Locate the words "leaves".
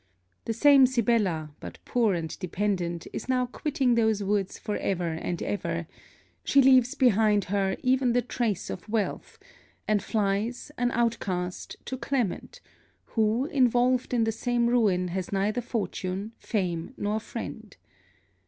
6.59-6.95